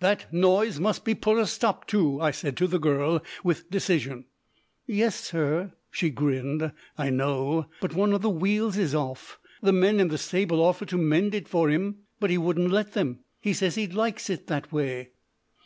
[0.00, 4.26] "That noise must be put a stop to!" I said to the girl, with decision.
[4.86, 9.38] "Yes, sir," she grinned, "I know; but one of the wheels is off.
[9.62, 12.92] The men in the stable offered to mend it for 'im, but he wouldn't let
[12.92, 13.20] them.
[13.40, 15.12] He says he likes it that way."